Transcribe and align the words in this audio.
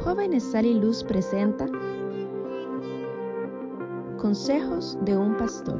Jóvenes 0.00 0.44
Sal 0.52 0.64
y 0.64 0.74
Luz 0.74 1.02
presenta 1.02 1.66
Consejos 4.16 4.96
de 5.04 5.16
un 5.16 5.36
Pastor. 5.36 5.78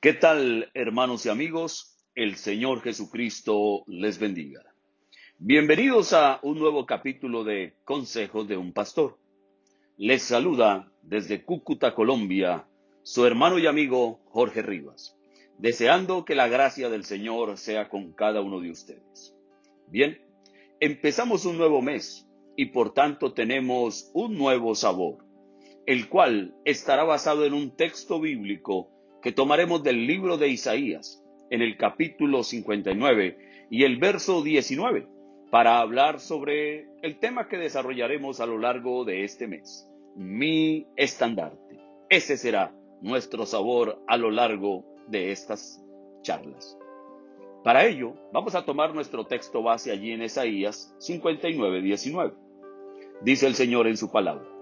¿Qué 0.00 0.12
tal, 0.12 0.70
hermanos 0.74 1.24
y 1.26 1.28
amigos? 1.28 2.04
El 2.14 2.36
Señor 2.36 2.82
Jesucristo 2.82 3.84
les 3.86 4.18
bendiga. 4.18 4.75
Bienvenidos 5.38 6.14
a 6.14 6.40
un 6.42 6.58
nuevo 6.58 6.86
capítulo 6.86 7.44
de 7.44 7.74
Consejos 7.84 8.48
de 8.48 8.56
un 8.56 8.72
Pastor. 8.72 9.18
Les 9.98 10.22
saluda 10.22 10.90
desde 11.02 11.44
Cúcuta, 11.44 11.94
Colombia, 11.94 12.66
su 13.02 13.26
hermano 13.26 13.58
y 13.58 13.66
amigo 13.66 14.18
Jorge 14.30 14.62
Rivas, 14.62 15.14
deseando 15.58 16.24
que 16.24 16.34
la 16.34 16.48
gracia 16.48 16.88
del 16.88 17.04
Señor 17.04 17.58
sea 17.58 17.90
con 17.90 18.14
cada 18.14 18.40
uno 18.40 18.60
de 18.60 18.70
ustedes. 18.70 19.36
Bien, 19.88 20.18
empezamos 20.80 21.44
un 21.44 21.58
nuevo 21.58 21.82
mes 21.82 22.26
y 22.56 22.66
por 22.66 22.94
tanto 22.94 23.34
tenemos 23.34 24.10
un 24.14 24.38
nuevo 24.38 24.74
sabor, 24.74 25.18
el 25.84 26.08
cual 26.08 26.54
estará 26.64 27.04
basado 27.04 27.44
en 27.44 27.52
un 27.52 27.76
texto 27.76 28.20
bíblico 28.20 28.88
que 29.20 29.32
tomaremos 29.32 29.82
del 29.82 30.06
libro 30.06 30.38
de 30.38 30.48
Isaías, 30.48 31.22
en 31.50 31.60
el 31.60 31.76
capítulo 31.76 32.42
59 32.42 33.66
y 33.70 33.84
el 33.84 33.98
verso 33.98 34.42
19, 34.42 35.15
para 35.50 35.78
hablar 35.80 36.20
sobre 36.20 36.88
el 37.02 37.18
tema 37.18 37.48
que 37.48 37.56
desarrollaremos 37.56 38.40
a 38.40 38.46
lo 38.46 38.58
largo 38.58 39.04
de 39.04 39.24
este 39.24 39.46
mes, 39.46 39.88
mi 40.14 40.86
estandarte. 40.96 41.78
Ese 42.08 42.36
será 42.36 42.74
nuestro 43.00 43.46
sabor 43.46 44.02
a 44.06 44.16
lo 44.16 44.30
largo 44.30 44.84
de 45.08 45.32
estas 45.32 45.82
charlas. 46.22 46.78
Para 47.62 47.86
ello, 47.86 48.14
vamos 48.32 48.54
a 48.54 48.64
tomar 48.64 48.94
nuestro 48.94 49.26
texto 49.26 49.62
base 49.62 49.90
allí 49.90 50.12
en 50.12 50.22
Isaías 50.22 50.94
59, 50.98 51.82
19. 51.82 52.34
Dice 53.22 53.46
el 53.46 53.54
Señor 53.54 53.86
en 53.86 53.96
su 53.96 54.10
palabra 54.10 54.56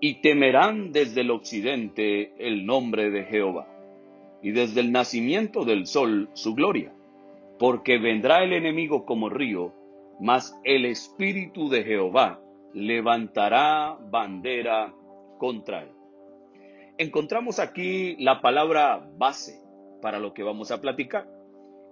y 0.00 0.20
temerán 0.20 0.92
desde 0.92 1.22
el 1.22 1.30
occidente 1.30 2.32
el 2.38 2.66
nombre 2.66 3.10
de 3.10 3.24
Jehová, 3.24 3.66
y 4.42 4.50
desde 4.50 4.80
el 4.80 4.92
nacimiento 4.92 5.64
del 5.64 5.86
sol 5.86 6.28
su 6.34 6.54
gloria, 6.54 6.92
porque 7.58 7.98
vendrá 7.98 8.42
el 8.42 8.52
enemigo 8.52 9.04
como 9.04 9.28
río, 9.28 9.72
mas 10.20 10.58
el 10.64 10.84
espíritu 10.84 11.68
de 11.68 11.84
Jehová 11.84 12.40
levantará 12.72 13.96
bandera 14.10 14.94
contra 15.38 15.82
él. 15.82 15.90
Encontramos 16.98 17.58
aquí 17.58 18.16
la 18.18 18.40
palabra 18.40 19.06
base 19.16 19.60
para 20.00 20.18
lo 20.18 20.32
que 20.32 20.42
vamos 20.42 20.70
a 20.70 20.80
platicar. 20.80 21.28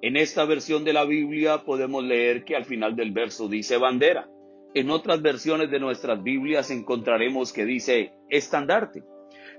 En 0.02 0.16
esta 0.16 0.44
versión 0.44 0.84
de 0.84 0.92
la 0.92 1.04
Biblia 1.04 1.64
podemos 1.64 2.04
leer 2.04 2.44
que 2.44 2.56
al 2.56 2.64
final 2.64 2.96
del 2.96 3.12
verso 3.12 3.48
dice 3.48 3.78
bandera. 3.78 4.28
En 4.74 4.90
otras 4.90 5.22
versiones 5.22 5.70
de 5.70 5.78
nuestras 5.80 6.22
Biblias 6.22 6.70
encontraremos 6.70 7.52
que 7.52 7.64
dice 7.64 8.12
estandarte. 8.28 9.04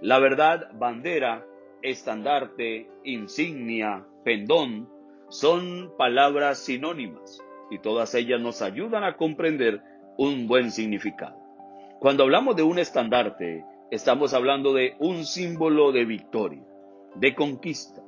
La 0.02 0.20
verdad, 0.20 0.72
bandera, 0.73 1.45
estandarte, 1.81 2.89
insignia, 3.03 4.06
pendón, 4.23 4.89
son 5.30 5.92
palabras 5.98 6.59
sinónimas 6.59 7.40
y 7.72 7.80
todas 7.80 8.14
ellas 8.16 8.40
nos 8.40 8.62
ayudan 8.62 9.04
a 9.04 9.18
comprender 9.18 9.82
un 10.17 10.48
buen 10.48 10.72
significado. 10.72 11.38
Cuando 12.00 12.23
hablamos 12.23 12.56
de 12.56 12.64
un 12.64 12.80
estandarte, 12.80 13.66
estamos 13.92 14.34
hablando 14.34 14.73
de 14.73 14.95
un 15.00 15.26
símbolo 15.26 15.92
de 15.92 16.06
victoria, 16.06 16.64
de 17.16 17.33
conquista, 17.33 18.02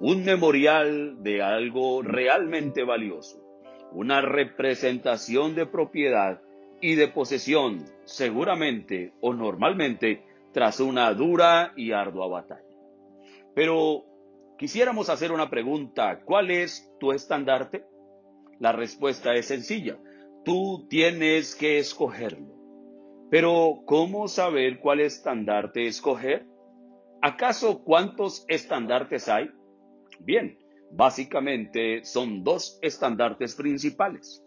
un 0.00 0.24
memorial 0.24 1.22
de 1.22 1.42
algo 1.42 2.02
realmente 2.02 2.84
valioso 2.84 3.50
una 3.92 4.20
representación 4.20 5.54
de 5.54 5.66
propiedad 5.66 6.40
y 6.80 6.94
de 6.94 7.08
posesión, 7.08 7.84
seguramente 8.04 9.12
o 9.20 9.34
normalmente 9.34 10.22
tras 10.52 10.80
una 10.80 11.12
dura 11.12 11.72
y 11.76 11.92
ardua 11.92 12.28
batalla. 12.28 12.62
Pero 13.54 14.04
quisiéramos 14.60 15.08
hacer 15.08 15.32
una 15.32 15.50
pregunta, 15.50 16.20
¿cuál 16.22 16.52
es 16.52 16.94
tu 17.00 17.10
estandarte? 17.10 17.84
La 18.60 18.70
respuesta 18.70 19.34
es 19.34 19.46
sencilla, 19.46 19.98
tú 20.44 20.86
tienes 20.88 21.56
que 21.56 21.78
escogerlo. 21.78 22.54
Pero 23.30 23.80
¿cómo 23.86 24.28
saber 24.28 24.78
cuál 24.78 25.00
estandarte 25.00 25.88
escoger? 25.88 26.46
¿Acaso 27.22 27.82
cuántos 27.82 28.44
estandartes 28.48 29.28
hay? 29.28 29.50
Bien, 30.20 30.58
Básicamente 30.90 32.04
son 32.04 32.42
dos 32.42 32.78
estandartes 32.82 33.54
principales. 33.54 34.44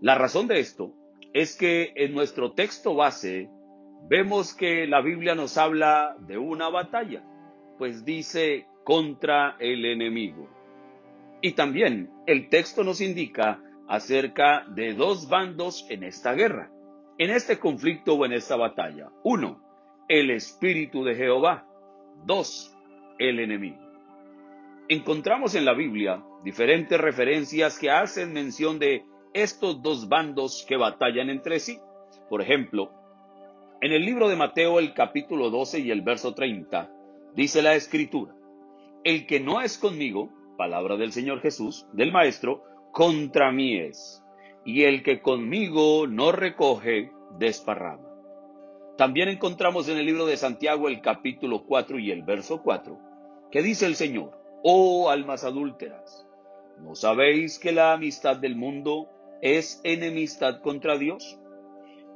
La 0.00 0.14
razón 0.14 0.46
de 0.46 0.60
esto 0.60 0.94
es 1.32 1.56
que 1.56 1.92
en 1.96 2.12
nuestro 2.12 2.52
texto 2.52 2.94
base 2.94 3.48
vemos 4.08 4.54
que 4.54 4.86
la 4.86 5.00
Biblia 5.00 5.34
nos 5.34 5.56
habla 5.56 6.16
de 6.20 6.36
una 6.36 6.68
batalla, 6.68 7.24
pues 7.78 8.04
dice 8.04 8.66
contra 8.90 9.54
el 9.60 9.84
enemigo. 9.84 10.48
Y 11.40 11.52
también 11.52 12.10
el 12.26 12.48
texto 12.48 12.82
nos 12.82 13.00
indica 13.00 13.62
acerca 13.86 14.64
de 14.66 14.94
dos 14.94 15.28
bandos 15.28 15.86
en 15.90 16.02
esta 16.02 16.34
guerra, 16.34 16.72
en 17.16 17.30
este 17.30 17.60
conflicto 17.60 18.14
o 18.14 18.26
en 18.26 18.32
esta 18.32 18.56
batalla. 18.56 19.12
Uno, 19.22 19.62
el 20.08 20.32
Espíritu 20.32 21.04
de 21.04 21.14
Jehová. 21.14 21.68
Dos, 22.26 22.76
el 23.20 23.38
enemigo 23.38 23.78
encontramos 24.88 25.54
en 25.54 25.64
la 25.64 25.72
Biblia 25.72 26.20
diferentes 26.42 27.00
referencias 27.00 27.78
que 27.78 27.92
hacen 27.92 28.32
mención 28.32 28.80
de 28.80 29.04
estos 29.32 29.80
dos 29.82 30.08
bandos 30.08 30.66
que 30.68 30.76
batallan 30.76 31.30
entre 31.30 31.60
sí. 31.60 31.78
Por 32.28 32.42
ejemplo, 32.42 32.90
en 33.80 33.92
el 33.92 34.04
libro 34.04 34.28
de 34.28 34.34
Mateo 34.34 34.80
el 34.80 34.92
capítulo 34.92 35.48
12 35.48 35.78
y 35.78 35.92
el 35.92 36.02
verso 36.02 36.34
30 36.34 36.90
dice 37.36 37.62
la 37.62 37.76
escritura, 37.76 38.34
el 39.04 39.26
que 39.26 39.40
no 39.40 39.60
es 39.60 39.78
conmigo, 39.78 40.30
palabra 40.56 40.96
del 40.96 41.12
Señor 41.12 41.40
Jesús, 41.40 41.86
del 41.92 42.12
Maestro, 42.12 42.62
contra 42.92 43.50
mí 43.50 43.78
es, 43.78 44.22
y 44.64 44.82
el 44.82 45.02
que 45.02 45.22
conmigo 45.22 46.06
no 46.06 46.32
recoge, 46.32 47.10
desparrama. 47.38 48.08
También 48.98 49.28
encontramos 49.28 49.88
en 49.88 49.96
el 49.96 50.04
libro 50.04 50.26
de 50.26 50.36
Santiago 50.36 50.88
el 50.88 51.00
capítulo 51.00 51.64
4 51.64 51.98
y 51.98 52.10
el 52.10 52.22
verso 52.22 52.62
4, 52.62 52.98
que 53.50 53.62
dice 53.62 53.86
el 53.86 53.94
Señor, 53.94 54.38
oh 54.62 55.08
almas 55.08 55.44
adúlteras, 55.44 56.26
¿no 56.78 56.94
sabéis 56.94 57.58
que 57.58 57.72
la 57.72 57.94
amistad 57.94 58.36
del 58.36 58.56
mundo 58.56 59.08
es 59.40 59.80
enemistad 59.84 60.60
contra 60.60 60.98
Dios? 60.98 61.38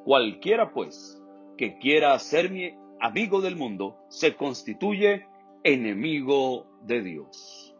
Cualquiera, 0.05 0.73
pues, 0.73 1.23
que 1.57 1.79
quiera 1.79 2.19
mi 2.51 2.75
amigo 3.01 3.41
del 3.41 3.57
mundo, 3.57 3.97
se 4.09 4.37
constituye 4.37 5.27
enemigo 5.65 6.67
de 6.83 7.03
Dios. 7.03 7.75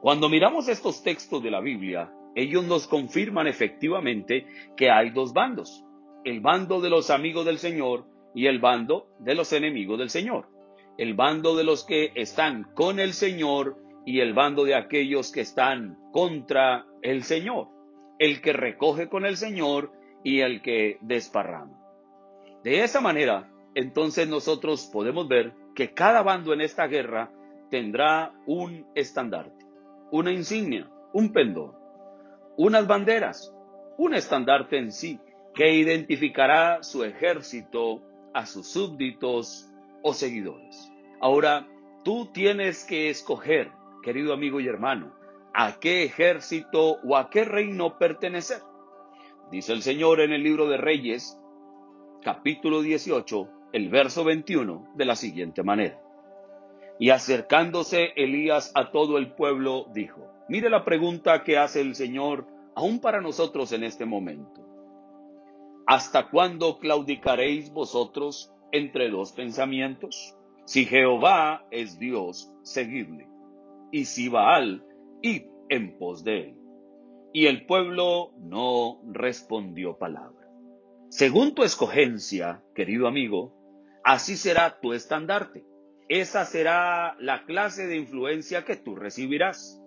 Cuando 0.00 0.28
miramos 0.28 0.68
estos 0.68 1.02
textos 1.02 1.42
de 1.42 1.50
la 1.50 1.60
Biblia, 1.60 2.12
ellos 2.36 2.64
nos 2.64 2.86
confirman 2.86 3.46
efectivamente 3.46 4.46
que 4.76 4.90
hay 4.90 5.10
dos 5.10 5.32
bandos, 5.32 5.82
el 6.24 6.40
bando 6.40 6.80
de 6.80 6.90
los 6.90 7.10
amigos 7.10 7.46
del 7.46 7.58
Señor 7.58 8.06
y 8.34 8.46
el 8.46 8.58
bando 8.58 9.08
de 9.18 9.34
los 9.34 9.52
enemigos 9.52 9.98
del 9.98 10.10
Señor. 10.10 10.48
El 10.98 11.14
bando 11.14 11.56
de 11.56 11.64
los 11.64 11.84
que 11.84 12.12
están 12.14 12.64
con 12.74 13.00
el 13.00 13.14
Señor 13.14 13.78
y 14.04 14.20
el 14.20 14.34
bando 14.34 14.64
de 14.64 14.74
aquellos 14.74 15.32
que 15.32 15.40
están 15.40 15.96
contra 16.12 16.86
el 17.02 17.24
Señor, 17.24 17.68
el 18.18 18.42
que 18.42 18.52
recoge 18.52 19.08
con 19.08 19.24
el 19.24 19.36
Señor 19.36 19.92
y 20.22 20.40
el 20.40 20.60
que 20.60 20.98
desparrama. 21.00 21.80
De 22.62 22.84
esa 22.84 23.00
manera, 23.00 23.50
entonces 23.74 24.28
nosotros 24.28 24.88
podemos 24.92 25.26
ver 25.28 25.54
que 25.74 25.92
cada 25.92 26.22
bando 26.22 26.52
en 26.52 26.60
esta 26.60 26.86
guerra 26.86 27.30
tendrá 27.70 28.32
un 28.46 28.86
estandarte, 28.94 29.64
una 30.10 30.32
insignia, 30.32 30.90
un 31.12 31.32
pendón, 31.32 31.72
unas 32.56 32.86
banderas, 32.86 33.52
un 33.98 34.14
estandarte 34.14 34.78
en 34.78 34.92
sí, 34.92 35.20
que 35.54 35.72
identificará 35.72 36.82
su 36.82 37.04
ejército, 37.04 38.02
a 38.32 38.46
sus 38.46 38.66
súbditos 38.66 39.70
o 40.02 40.12
seguidores. 40.12 40.90
Ahora, 41.20 41.68
tú 42.02 42.30
tienes 42.32 42.84
que 42.84 43.08
escoger 43.10 43.70
querido 44.04 44.34
amigo 44.34 44.60
y 44.60 44.68
hermano, 44.68 45.14
a 45.54 45.80
qué 45.80 46.04
ejército 46.04 46.98
o 47.02 47.16
a 47.16 47.30
qué 47.30 47.44
reino 47.44 47.98
pertenecer. 47.98 48.60
Dice 49.50 49.72
el 49.72 49.82
Señor 49.82 50.20
en 50.20 50.32
el 50.32 50.42
libro 50.42 50.68
de 50.68 50.76
Reyes, 50.76 51.40
capítulo 52.22 52.82
18, 52.82 53.48
el 53.74 53.88
verso 53.88 54.22
21, 54.22 54.92
de 54.94 55.04
la 55.04 55.16
siguiente 55.16 55.64
manera. 55.64 56.00
Y 57.00 57.10
acercándose 57.10 58.12
Elías 58.14 58.70
a 58.76 58.92
todo 58.92 59.18
el 59.18 59.34
pueblo, 59.34 59.88
dijo, 59.92 60.30
mire 60.48 60.70
la 60.70 60.84
pregunta 60.84 61.42
que 61.42 61.58
hace 61.58 61.80
el 61.80 61.96
Señor 61.96 62.46
aún 62.76 63.00
para 63.00 63.20
nosotros 63.20 63.72
en 63.72 63.82
este 63.82 64.04
momento. 64.04 64.64
¿Hasta 65.88 66.30
cuándo 66.30 66.78
claudicaréis 66.78 67.72
vosotros 67.72 68.54
entre 68.70 69.10
dos 69.10 69.32
pensamientos? 69.32 70.36
Si 70.66 70.84
Jehová 70.84 71.66
es 71.72 71.98
Dios, 71.98 72.52
seguidle. 72.62 73.26
Y 73.90 74.04
si 74.04 74.28
Baal, 74.28 74.86
id 75.20 75.46
en 75.68 75.98
pos 75.98 76.22
de 76.22 76.40
él. 76.42 76.56
Y 77.32 77.46
el 77.46 77.66
pueblo 77.66 78.34
no 78.38 79.00
respondió 79.04 79.98
palabra. 79.98 80.48
Según 81.08 81.56
tu 81.56 81.64
escogencia, 81.64 82.62
querido 82.72 83.08
amigo, 83.08 83.63
así 84.04 84.36
será 84.36 84.78
tu 84.80 84.92
estandarte. 84.92 85.64
Esa 86.08 86.44
será 86.44 87.16
la 87.18 87.44
clase 87.44 87.86
de 87.86 87.96
influencia 87.96 88.64
que 88.64 88.76
tú 88.76 88.94
recibirás. 88.94 89.80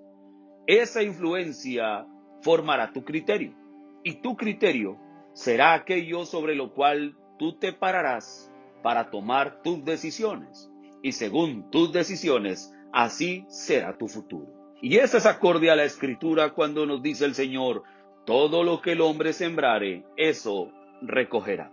Esa 0.66 1.04
influencia 1.04 2.06
formará 2.42 2.92
tu 2.92 3.04
criterio. 3.04 3.54
Y 4.04 4.22
tu 4.22 4.36
criterio 4.36 4.98
será 5.34 5.74
aquello 5.74 6.26
sobre 6.26 6.56
lo 6.56 6.74
cual 6.74 7.16
tú 7.38 7.58
te 7.60 7.72
pararás 7.72 8.52
para 8.82 9.12
tomar 9.12 9.62
tus 9.62 9.86
decisiones. 9.86 10.70
Y 11.04 11.12
según 11.12 11.70
tus 11.70 11.94
decisiones, 11.94 12.74
así 12.92 13.46
será 13.48 13.98
tu 13.98 14.08
futuro. 14.08 14.48
Y 14.82 14.98
eso 14.98 15.18
es 15.18 15.26
acorde 15.26 15.70
a 15.70 15.76
la 15.76 15.84
escritura 15.84 16.54
cuando 16.54 16.86
nos 16.86 17.02
dice 17.02 17.26
el 17.26 17.36
Señor, 17.36 17.84
todo 18.26 18.64
lo 18.64 18.82
que 18.82 18.94
el 18.94 19.02
hombre 19.02 19.34
sembrare, 19.34 20.06
eso 20.18 20.72
recogerá. 21.02 21.72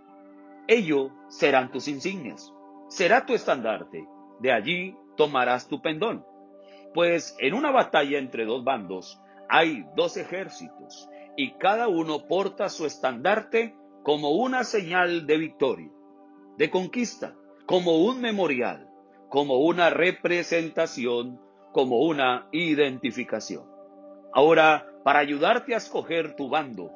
Ello 0.67 1.11
serán 1.27 1.71
tus 1.71 1.87
insignias, 1.87 2.53
será 2.89 3.25
tu 3.25 3.33
estandarte, 3.33 4.07
de 4.39 4.51
allí 4.51 4.97
tomarás 5.15 5.67
tu 5.67 5.81
pendón. 5.81 6.25
Pues 6.93 7.35
en 7.39 7.53
una 7.53 7.71
batalla 7.71 8.17
entre 8.17 8.45
dos 8.45 8.63
bandos 8.63 9.21
hay 9.47 9.85
dos 9.95 10.17
ejércitos, 10.17 11.09
y 11.37 11.51
cada 11.57 11.87
uno 11.87 12.27
porta 12.27 12.69
su 12.69 12.85
estandarte 12.85 13.75
como 14.03 14.31
una 14.31 14.63
señal 14.63 15.27
de 15.27 15.37
victoria, 15.37 15.91
de 16.57 16.69
conquista, 16.69 17.35
como 17.65 18.03
un 18.05 18.21
memorial, 18.21 18.89
como 19.29 19.57
una 19.59 19.89
representación, 19.89 21.39
como 21.71 21.99
una 21.99 22.47
identificación. 22.51 23.65
Ahora, 24.33 24.87
para 25.03 25.19
ayudarte 25.19 25.73
a 25.73 25.77
escoger 25.77 26.35
tu 26.35 26.49
bando, 26.49 26.91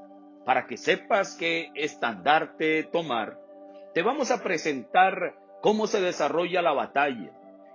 para 0.45 0.65
que 0.65 0.77
sepas 0.77 1.35
qué 1.35 1.69
estandarte 1.75 2.83
tomar, 2.83 3.39
te 3.93 4.01
vamos 4.01 4.31
a 4.31 4.43
presentar 4.43 5.35
cómo 5.61 5.87
se 5.87 6.01
desarrolla 6.01 6.61
la 6.61 6.73
batalla 6.73 7.31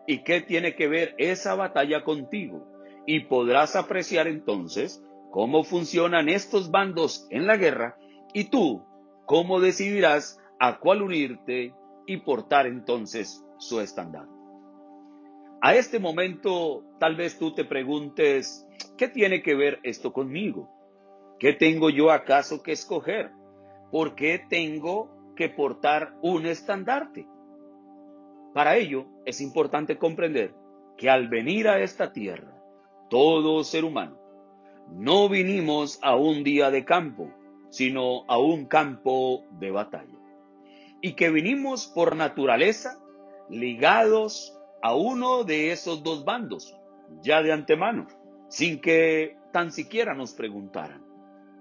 y 0.06 0.22
qué 0.22 0.40
tiene 0.40 0.74
que 0.74 0.88
ver 0.88 1.14
esa 1.18 1.54
batalla 1.54 2.04
contigo. 2.04 2.66
Y 3.06 3.20
podrás 3.20 3.76
apreciar 3.76 4.28
entonces 4.28 5.02
cómo 5.30 5.64
funcionan 5.64 6.28
estos 6.28 6.70
bandos 6.70 7.26
en 7.30 7.46
la 7.46 7.56
guerra 7.56 7.96
y 8.32 8.44
tú 8.44 8.84
cómo 9.26 9.60
decidirás 9.60 10.38
a 10.58 10.78
cuál 10.78 11.02
unirte 11.02 11.74
y 12.06 12.18
portar 12.18 12.66
entonces 12.66 13.44
su 13.58 13.80
estandarte. 13.80 14.32
A 15.60 15.74
este 15.74 15.98
momento 15.98 16.84
tal 17.00 17.16
vez 17.16 17.38
tú 17.38 17.54
te 17.54 17.64
preguntes, 17.64 18.66
¿qué 18.98 19.08
tiene 19.08 19.42
que 19.42 19.54
ver 19.54 19.80
esto 19.82 20.12
conmigo? 20.12 20.70
¿Qué 21.38 21.54
tengo 21.54 21.90
yo 21.90 22.10
acaso 22.10 22.62
que 22.62 22.72
escoger? 22.72 23.30
¿Por 23.90 24.14
qué 24.14 24.44
tengo 24.48 25.13
que 25.34 25.48
portar 25.48 26.16
un 26.22 26.46
estandarte? 26.46 27.26
Para 28.52 28.76
ello 28.76 29.06
es 29.24 29.40
importante 29.40 29.98
comprender 29.98 30.54
que 30.96 31.10
al 31.10 31.28
venir 31.28 31.68
a 31.68 31.80
esta 31.80 32.12
tierra, 32.12 32.56
todo 33.10 33.64
ser 33.64 33.84
humano 33.84 34.24
no 34.90 35.28
vinimos 35.28 35.98
a 36.02 36.16
un 36.16 36.44
día 36.44 36.70
de 36.70 36.84
campo, 36.84 37.30
sino 37.70 38.24
a 38.28 38.38
un 38.38 38.66
campo 38.66 39.44
de 39.58 39.70
batalla. 39.70 40.18
Y 41.00 41.14
que 41.14 41.30
vinimos 41.30 41.86
por 41.86 42.16
naturaleza 42.16 43.00
ligados 43.48 44.58
a 44.82 44.94
uno 44.94 45.44
de 45.44 45.72
esos 45.72 46.02
dos 46.02 46.24
bandos, 46.24 46.76
ya 47.22 47.42
de 47.42 47.52
antemano, 47.52 48.06
sin 48.48 48.80
que 48.80 49.36
tan 49.52 49.72
siquiera 49.72 50.14
nos 50.14 50.32
preguntaran. 50.34 51.04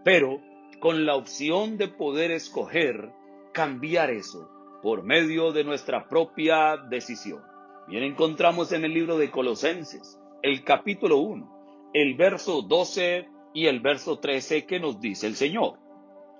Pero 0.03 0.41
con 0.79 1.05
la 1.05 1.15
opción 1.15 1.77
de 1.77 1.87
poder 1.87 2.31
escoger 2.31 3.11
cambiar 3.53 4.09
eso 4.09 4.50
por 4.81 5.03
medio 5.03 5.53
de 5.53 5.63
nuestra 5.63 6.09
propia 6.09 6.75
decisión. 6.75 7.41
Bien 7.88 8.03
encontramos 8.03 8.71
en 8.71 8.83
el 8.83 8.94
libro 8.94 9.17
de 9.17 9.31
Colosenses, 9.31 10.19
el 10.41 10.63
capítulo 10.63 11.19
1, 11.19 11.91
el 11.94 12.15
verso 12.15 12.63
12 12.63 13.29
y 13.53 13.67
el 13.67 13.79
verso 13.79 14.19
13 14.19 14.65
que 14.65 14.79
nos 14.79 15.00
dice 15.00 15.27
el 15.27 15.35
Señor. 15.35 15.79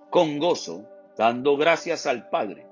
Con 0.10 0.39
gozo, 0.39 0.86
dando 1.18 1.56
gracias 1.56 2.06
al 2.07 2.30
Padre, 2.30 2.68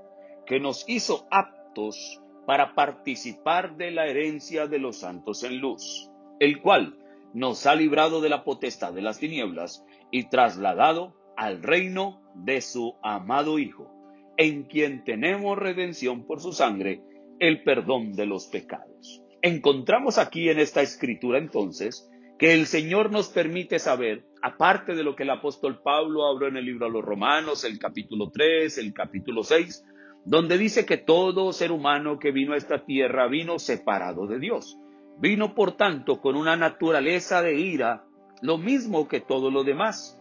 que 0.46 0.60
nos 0.60 0.84
hizo 0.88 1.28
aptos 1.32 2.20
para 2.46 2.74
participar 2.74 3.78
de 3.78 3.92
la 3.92 4.08
herencia 4.08 4.68
de 4.68 4.80
los 4.80 5.00
santos 5.00 5.44
en 5.44 5.60
luz, 5.60 6.10
el 6.40 6.62
cual 6.62 6.98
nos 7.34 7.66
ha 7.66 7.76
librado 7.76 8.20
de 8.20 8.30
la 8.30 8.44
potestad 8.44 8.92
de 8.94 9.02
las 9.02 9.20
tinieblas 9.20 9.86
y 10.12 10.30
trasladado 10.30 11.14
al 11.38 11.64
reino 11.64 12.22
de 12.36 12.62
su 12.62 12.96
amado 13.02 13.60
Hijo, 13.60 14.01
en 14.38 14.64
quien 14.64 15.04
tenemos 15.04 15.58
redención 15.58 16.26
por 16.26 16.42
su 16.42 16.54
sangre, 16.54 17.02
el 17.40 17.64
perdón 17.64 18.14
de 18.14 18.26
los 18.26 18.48
pecados. 18.48 19.22
Encontramos 19.42 20.18
aquí 20.18 20.50
en 20.50 20.60
esta 20.60 20.82
escritura 20.82 21.40
entonces 21.40 22.08
que 22.38 22.54
el 22.54 22.66
Señor 22.66 23.12
nos 23.12 23.30
permite 23.30 23.78
saber, 23.80 24.26
aparte 24.42 24.96
de 24.96 25.04
lo 25.04 25.16
que 25.16 25.24
el 25.24 25.30
apóstol 25.30 25.82
Pablo 25.84 26.26
habló 26.26 26.48
en 26.48 26.58
el 26.58 26.66
libro 26.66 26.88
a 26.88 26.90
los 26.90 27.04
Romanos, 27.04 27.64
el 27.64 27.78
capítulo 27.78 28.32
3, 28.32 28.80
el 28.80 28.94
capítulo 28.94 29.44
6, 29.44 29.84
donde 30.26 30.58
dice 30.58 30.86
que 30.86 30.98
todo 30.98 31.54
ser 31.54 31.72
humano 31.72 32.20
que 32.20 32.32
vino 32.32 32.54
a 32.54 32.58
esta 32.58 32.86
tierra 32.86 33.28
vino 33.28 33.60
separado 33.60 34.28
de 34.28 34.40
Dios. 34.40 34.78
Vino, 35.20 35.54
por 35.54 35.74
tanto, 35.74 36.20
con 36.20 36.36
una 36.36 36.56
naturaleza 36.56 37.42
de 37.44 37.60
ira, 37.60 38.06
lo 38.42 38.58
mismo 38.58 39.08
que 39.08 39.20
todo 39.20 39.52
lo 39.52 39.64
demás. 39.64 40.20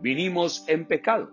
Vinimos 0.00 0.68
en 0.68 0.86
pecado. 0.86 1.30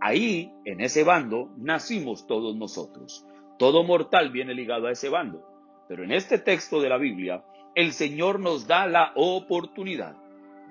Ahí, 0.00 0.52
en 0.64 0.80
ese 0.80 1.04
bando, 1.04 1.50
nacimos 1.56 2.26
todos 2.26 2.56
nosotros. 2.56 3.26
Todo 3.58 3.84
mortal 3.84 4.30
viene 4.30 4.54
ligado 4.54 4.86
a 4.86 4.92
ese 4.92 5.08
bando. 5.08 5.46
Pero 5.88 6.04
en 6.04 6.12
este 6.12 6.38
texto 6.38 6.80
de 6.80 6.88
la 6.88 6.98
Biblia, 6.98 7.44
el 7.74 7.92
Señor 7.92 8.40
nos 8.40 8.66
da 8.66 8.86
la 8.86 9.12
oportunidad 9.14 10.16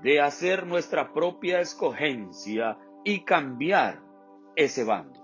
de 0.01 0.21
hacer 0.21 0.67
nuestra 0.67 1.13
propia 1.13 1.59
escogencia 1.59 2.77
y 3.03 3.21
cambiar 3.21 3.99
ese 4.55 4.83
bando. 4.83 5.19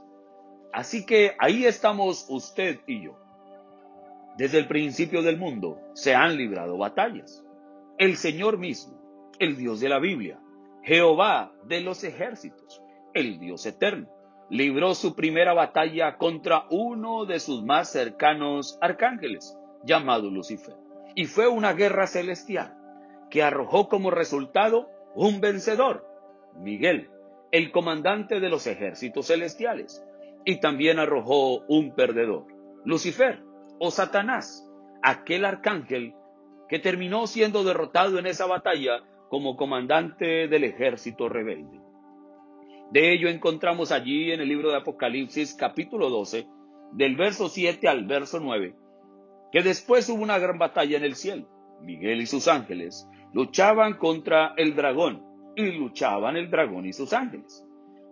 Así 0.74 1.06
que 1.06 1.36
ahí 1.40 1.66
estamos 1.66 2.26
usted 2.30 2.80
y 2.88 3.04
yo. 3.04 3.18
Desde 4.38 4.60
el 4.60 4.68
principio 4.68 5.22
del 5.22 5.38
mundo 5.38 5.80
se 5.94 6.16
han 6.16 6.38
librado 6.38 6.78
batallas. 6.78 7.44
El 7.98 8.16
Señor 8.16 8.58
mismo, 8.58 9.00
el 9.40 9.58
Dios 9.58 9.82
de 9.82 9.90
la 9.90 10.00
Biblia, 10.00 10.40
Jehová 10.84 11.52
de 11.66 11.82
los 11.82 12.04
ejércitos, 12.04 12.82
el 13.14 13.40
Dios 13.40 13.66
eterno, 13.66 14.08
libró 14.50 14.96
su 14.96 15.16
primera 15.16 15.54
batalla 15.54 16.18
contra 16.18 16.66
uno 16.70 17.26
de 17.26 17.40
sus 17.40 17.64
más 17.64 17.92
cercanos 17.92 18.78
arcángeles, 18.82 19.58
llamado 19.84 20.30
Lucifer. 20.30 20.76
Y 21.16 21.26
fue 21.26 21.48
una 21.48 21.74
guerra 21.74 22.08
celestial 22.08 22.78
que 23.30 23.44
arrojó 23.44 23.88
como 23.88 24.12
resultado 24.12 24.90
un 25.16 25.42
vencedor, 25.42 26.06
Miguel, 26.56 27.10
el 27.52 27.72
comandante 27.72 28.40
de 28.40 28.50
los 28.50 28.68
ejércitos 28.68 29.28
celestiales, 29.28 30.06
y 30.46 30.60
también 30.60 31.00
arrojó 31.00 31.62
un 31.68 31.94
perdedor, 31.96 32.46
Lucifer 32.84 33.44
o 33.80 33.92
Satanás, 33.92 34.68
aquel 35.02 35.46
arcángel 35.46 36.14
que 36.70 36.80
terminó 36.80 37.28
siendo 37.28 37.64
derrotado 37.64 38.18
en 38.20 38.28
esa 38.28 38.46
batalla 38.46 39.04
como 39.30 39.56
comandante 39.56 40.48
del 40.48 40.64
ejército 40.64 41.28
rebelde. 41.28 41.81
De 42.92 43.14
ello 43.14 43.30
encontramos 43.30 43.94
allí 43.94 44.34
en 44.34 44.42
el 44.42 44.50
libro 44.50 44.70
de 44.70 44.76
Apocalipsis 44.76 45.56
capítulo 45.56 46.10
12, 46.10 46.46
del 46.92 47.16
verso 47.16 47.48
7 47.48 47.88
al 47.88 48.06
verso 48.06 48.42
9, 48.42 48.76
que 49.50 49.62
después 49.62 50.10
hubo 50.10 50.22
una 50.22 50.38
gran 50.40 50.58
batalla 50.58 50.98
en 50.98 51.06
el 51.06 51.16
cielo. 51.16 51.48
Miguel 51.82 52.20
y 52.20 52.26
sus 52.26 52.50
ángeles 52.50 53.08
luchaban 53.34 53.94
contra 53.94 54.54
el 54.58 54.76
dragón 54.76 55.24
y 55.56 55.72
luchaban 55.72 56.36
el 56.36 56.52
dragón 56.52 56.86
y 56.86 56.92
sus 56.92 57.14
ángeles. 57.14 57.66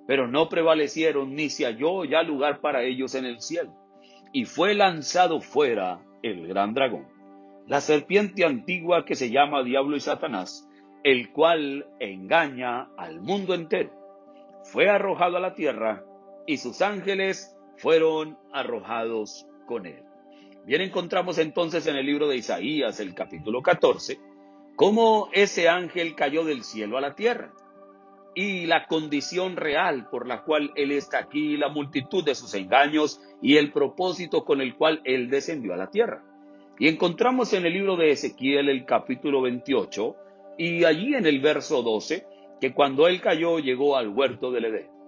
Pero 0.08 0.30
no 0.30 0.48
prevalecieron 0.48 1.36
ni 1.36 1.50
se 1.50 1.66
halló 1.66 2.06
ya 2.06 2.24
lugar 2.24 2.62
para 2.62 2.82
ellos 2.84 3.16
en 3.16 3.26
el 3.26 3.42
cielo. 3.42 3.74
Y 4.32 4.46
fue 4.46 4.76
lanzado 4.76 5.42
fuera 5.42 6.02
el 6.24 6.48
gran 6.48 6.74
dragón, 6.74 7.06
la 7.68 7.82
serpiente 7.82 8.46
antigua 8.46 9.04
que 9.04 9.16
se 9.16 9.30
llama 9.30 9.62
Diablo 9.62 9.98
y 9.98 10.00
Satanás, 10.00 10.70
el 11.04 11.34
cual 11.34 11.86
engaña 12.00 12.88
al 12.98 13.20
mundo 13.20 13.54
entero. 13.54 13.99
Fue 14.64 14.90
arrojado 14.90 15.38
a 15.38 15.40
la 15.40 15.54
tierra 15.56 16.04
y 16.46 16.58
sus 16.58 16.82
ángeles 16.82 17.56
fueron 17.78 18.38
arrojados 18.52 19.48
con 19.66 19.86
él. 19.86 20.04
Bien 20.66 20.82
encontramos 20.82 21.38
entonces 21.38 21.88
en 21.88 21.96
el 21.96 22.06
libro 22.06 22.28
de 22.28 22.38
Isaías, 22.38 23.00
el 23.00 23.16
capítulo 23.16 23.62
14, 23.62 24.20
cómo 24.76 25.30
ese 25.34 25.70
ángel 25.70 26.16
cayó 26.16 26.44
del 26.44 26.64
cielo 26.64 26.98
a 26.98 27.02
la 27.02 27.16
tierra. 27.16 27.54
y 28.36 28.68
la 28.68 28.86
condición 28.86 29.58
real 29.58 30.08
por 30.10 30.28
la 30.28 30.44
cual 30.44 30.72
Él 30.76 30.92
está 30.92 31.18
aquí, 31.18 31.58
la 31.58 31.68
multitud 31.68 32.24
de 32.24 32.36
sus 32.36 32.54
engaños 32.54 33.20
y 33.42 33.58
el 33.58 33.72
propósito 33.74 34.46
con 34.46 34.62
el 34.62 34.76
cual 34.76 35.02
Él 35.04 35.30
descendió 35.30 35.74
a 35.74 35.78
la 35.78 35.90
tierra. 35.90 36.24
Y 36.78 36.88
encontramos 36.88 37.52
en 37.54 37.66
el 37.66 37.74
libro 37.74 37.98
de 37.98 38.12
Ezequiel 38.12 38.70
el 38.70 38.86
capítulo 38.86 39.42
28 39.42 40.16
y 40.58 40.86
allí 40.86 41.16
en 41.16 41.26
el 41.26 41.42
verso 41.42 41.82
12 41.82 42.26
que 42.60 42.74
cuando 42.74 43.08
Él 43.08 43.22
cayó 43.22 43.60
llegó 43.60 43.98
al 43.98 44.10
huerto 44.10 44.52
del 44.52 44.66
Edén 44.66 45.00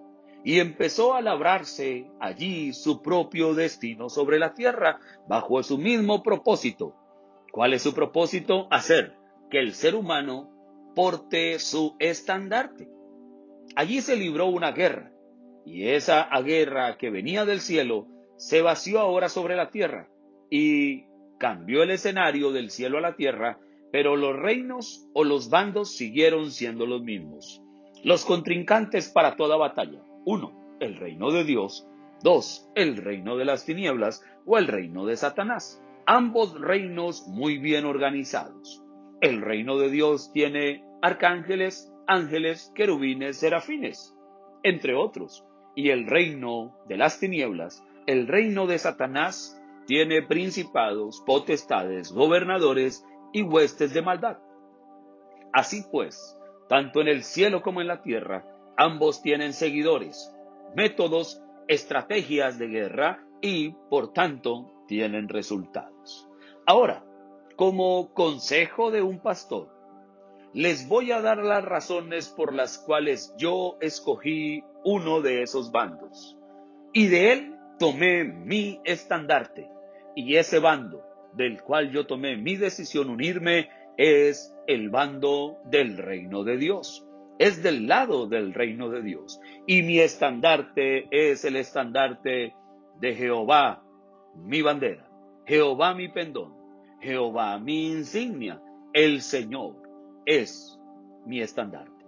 y 0.43 0.59
empezó 0.59 1.13
a 1.13 1.21
labrarse 1.21 2.09
allí 2.19 2.73
su 2.73 3.01
propio 3.01 3.53
destino 3.53 4.09
sobre 4.09 4.39
la 4.39 4.53
tierra 4.53 4.99
bajo 5.27 5.61
su 5.63 5.77
mismo 5.77 6.23
propósito. 6.23 6.95
¿Cuál 7.51 7.73
es 7.73 7.83
su 7.83 7.93
propósito? 7.93 8.67
Hacer 8.71 9.15
que 9.49 9.59
el 9.59 9.73
ser 9.73 9.95
humano 9.95 10.49
porte 10.95 11.59
su 11.59 11.95
estandarte. 11.99 12.89
Allí 13.75 14.01
se 14.01 14.15
libró 14.15 14.47
una 14.47 14.71
guerra, 14.71 15.11
y 15.65 15.87
esa 15.89 16.27
guerra 16.41 16.97
que 16.97 17.09
venía 17.09 17.45
del 17.45 17.61
cielo 17.61 18.07
se 18.37 18.61
vació 18.61 18.99
ahora 18.99 19.29
sobre 19.29 19.55
la 19.55 19.69
tierra, 19.69 20.09
y 20.49 21.05
cambió 21.37 21.83
el 21.83 21.91
escenario 21.91 22.51
del 22.51 22.71
cielo 22.71 22.97
a 22.97 23.01
la 23.01 23.15
tierra, 23.15 23.59
pero 23.91 24.15
los 24.15 24.35
reinos 24.35 25.07
o 25.13 25.23
los 25.23 25.49
bandos 25.49 25.95
siguieron 25.95 26.51
siendo 26.51 26.85
los 26.85 27.01
mismos. 27.03 27.61
Los 28.03 28.25
contrincantes 28.25 29.09
para 29.09 29.35
toda 29.35 29.57
batalla. 29.57 30.01
Uno, 30.25 30.77
el 30.79 30.95
reino 30.95 31.31
de 31.31 31.43
Dios. 31.43 31.87
Dos, 32.23 32.69
el 32.75 32.97
reino 32.97 33.35
de 33.37 33.45
las 33.45 33.65
tinieblas 33.65 34.23
o 34.45 34.57
el 34.57 34.67
reino 34.67 35.05
de 35.05 35.17
Satanás. 35.17 35.83
Ambos 36.05 36.59
reinos 36.59 37.27
muy 37.27 37.57
bien 37.57 37.85
organizados. 37.85 38.83
El 39.21 39.41
reino 39.41 39.77
de 39.77 39.89
Dios 39.89 40.31
tiene 40.31 40.83
arcángeles, 41.01 41.91
ángeles, 42.07 42.71
querubines, 42.75 43.37
serafines, 43.37 44.15
entre 44.63 44.95
otros. 44.95 45.45
Y 45.75 45.89
el 45.89 46.07
reino 46.07 46.75
de 46.87 46.97
las 46.97 47.19
tinieblas, 47.19 47.83
el 48.07 48.27
reino 48.27 48.67
de 48.67 48.77
Satanás, 48.77 49.61
tiene 49.85 50.21
principados, 50.21 51.21
potestades, 51.25 52.11
gobernadores 52.11 53.05
y 53.31 53.41
huestes 53.43 53.93
de 53.93 54.01
maldad. 54.01 54.37
Así 55.53 55.83
pues, 55.91 56.37
tanto 56.69 57.01
en 57.01 57.07
el 57.07 57.23
cielo 57.23 57.61
como 57.61 57.81
en 57.81 57.87
la 57.87 58.01
tierra, 58.01 58.45
ambos 58.77 59.21
tienen 59.21 59.53
seguidores, 59.53 60.33
métodos, 60.75 61.41
estrategias 61.67 62.57
de 62.57 62.67
guerra 62.67 63.25
y, 63.41 63.71
por 63.89 64.13
tanto, 64.13 64.71
tienen 64.87 65.27
resultados. 65.27 66.27
Ahora, 66.65 67.03
como 67.55 68.13
consejo 68.13 68.91
de 68.91 69.01
un 69.01 69.19
pastor, 69.19 69.69
les 70.53 70.87
voy 70.87 71.11
a 71.11 71.21
dar 71.21 71.37
las 71.37 71.63
razones 71.63 72.29
por 72.29 72.53
las 72.53 72.77
cuales 72.77 73.33
yo 73.37 73.77
escogí 73.81 74.63
uno 74.83 75.21
de 75.21 75.43
esos 75.43 75.71
bandos. 75.71 76.37
Y 76.93 77.07
de 77.07 77.31
él 77.31 77.55
tomé 77.79 78.23
mi 78.23 78.81
estandarte. 78.83 79.69
Y 80.15 80.35
ese 80.35 80.59
bando 80.59 81.10
del 81.33 81.61
cual 81.61 81.91
yo 81.91 82.05
tomé 82.05 82.37
mi 82.37 82.55
decisión 82.55 83.09
unirme 83.09 83.69
es 83.97 84.55
el 84.67 84.89
bando 84.89 85.59
del 85.65 85.97
reino 85.97 86.43
de 86.43 86.57
Dios. 86.57 87.05
Es 87.39 87.63
del 87.63 87.87
lado 87.87 88.27
del 88.27 88.53
reino 88.53 88.89
de 88.89 89.01
Dios. 89.01 89.39
Y 89.67 89.81
mi 89.83 89.99
estandarte 89.99 91.07
es 91.11 91.43
el 91.45 91.55
estandarte 91.55 92.53
de 92.99 93.15
Jehová, 93.15 93.83
mi 94.35 94.61
bandera. 94.61 95.09
Jehová 95.45 95.93
mi 95.93 96.07
pendón. 96.07 96.53
Jehová 96.99 97.57
mi 97.57 97.87
insignia. 97.91 98.61
El 98.93 99.21
Señor 99.21 99.75
es 100.25 100.79
mi 101.25 101.41
estandarte. 101.41 102.05